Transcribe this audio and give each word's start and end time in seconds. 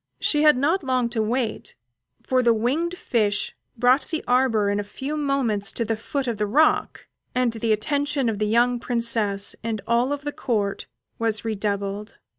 She 0.19 0.41
had 0.41 0.57
not 0.57 0.83
long 0.83 1.09
to 1.09 1.21
wait, 1.21 1.75
for 2.25 2.41
the 2.41 2.55
winged 2.55 2.97
fish 2.97 3.55
brought 3.77 4.07
the 4.07 4.23
arbour 4.27 4.67
in 4.71 4.79
a 4.79 4.83
few 4.83 5.15
moments 5.15 5.71
to 5.73 5.85
the 5.85 5.95
foot 5.95 6.25
of 6.25 6.37
the 6.37 6.47
rock, 6.47 7.05
and 7.35 7.51
the 7.53 7.71
attention 7.71 8.27
of 8.27 8.39
the 8.39 8.47
young 8.47 8.79
Princess 8.79 9.55
and 9.63 9.79
of 9.81 9.85
all 9.87 10.17
the 10.17 10.31
Court 10.31 10.87
was 11.19 11.45
redoubled. 11.45 12.17